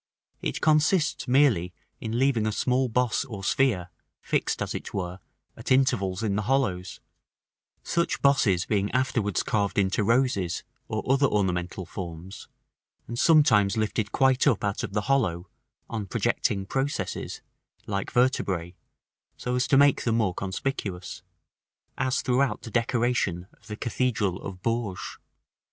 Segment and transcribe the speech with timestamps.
[0.41, 3.89] It consists merely in leaving a small boss or sphere,
[4.19, 5.19] fixed, as it were,
[5.55, 6.99] at intervals in the hollows;
[7.83, 12.47] such bosses being afterwards carved into roses, or other ornamental forms,
[13.07, 15.47] and sometimes lifted quite up out of the hollow,
[15.87, 17.41] on projecting processes,
[17.85, 18.73] like vertebræ,
[19.37, 21.21] so as to make them more conspicuous,
[21.99, 25.19] as throughout the decoration of the cathedral of Bourges.